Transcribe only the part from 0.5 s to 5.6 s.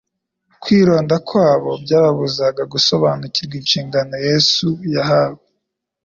Kwironda kwabo, byababuzaga gusobariukirwa inshingano Yesu yahawe